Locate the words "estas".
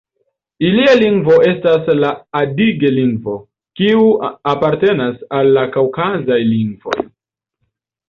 1.49-1.91